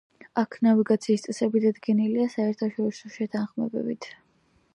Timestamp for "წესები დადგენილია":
1.27-2.27